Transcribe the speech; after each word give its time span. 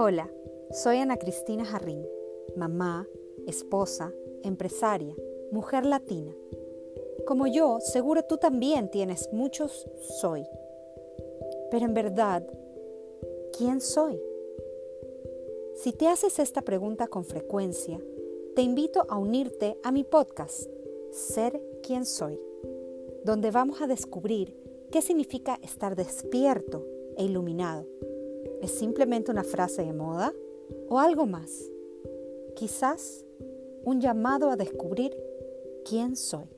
Hola, 0.00 0.30
soy 0.70 0.98
Ana 0.98 1.16
Cristina 1.16 1.64
Jarrín, 1.64 2.06
mamá, 2.54 3.08
esposa, 3.48 4.14
empresaria, 4.44 5.12
mujer 5.50 5.84
latina. 5.84 6.32
Como 7.26 7.48
yo, 7.48 7.80
seguro 7.80 8.22
tú 8.22 8.36
también 8.36 8.92
tienes 8.92 9.28
muchos 9.32 9.88
soy. 10.20 10.46
Pero 11.72 11.84
en 11.84 11.94
verdad, 11.94 12.46
¿quién 13.58 13.80
soy? 13.80 14.22
Si 15.74 15.90
te 15.92 16.06
haces 16.06 16.38
esta 16.38 16.62
pregunta 16.62 17.08
con 17.08 17.24
frecuencia, 17.24 18.00
te 18.54 18.62
invito 18.62 19.04
a 19.08 19.18
unirte 19.18 19.80
a 19.82 19.90
mi 19.90 20.04
podcast, 20.04 20.70
Ser 21.10 21.60
quien 21.82 22.06
soy, 22.06 22.38
donde 23.24 23.50
vamos 23.50 23.82
a 23.82 23.88
descubrir 23.88 24.54
qué 24.92 25.02
significa 25.02 25.58
estar 25.60 25.96
despierto 25.96 26.86
e 27.16 27.24
iluminado. 27.24 27.84
¿Es 28.60 28.72
simplemente 28.72 29.30
una 29.30 29.44
frase 29.44 29.84
de 29.84 29.92
moda 29.92 30.32
o 30.88 30.98
algo 30.98 31.26
más? 31.26 31.70
Quizás 32.56 33.24
un 33.84 34.00
llamado 34.00 34.50
a 34.50 34.56
descubrir 34.56 35.16
quién 35.84 36.16
soy. 36.16 36.57